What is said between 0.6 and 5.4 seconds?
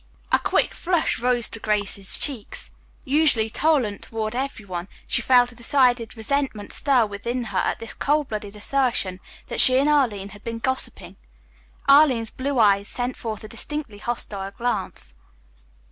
flush rose to Grace's cheeks. Usually tolerant toward everyone, she